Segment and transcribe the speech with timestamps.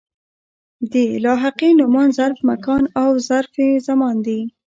[0.91, 3.53] د لاحقې نومان ظرف مکان او ظرف
[3.87, 4.39] زمان دي.